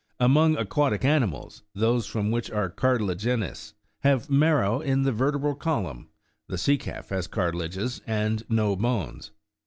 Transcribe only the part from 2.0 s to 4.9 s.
which are cartilaginous have marrow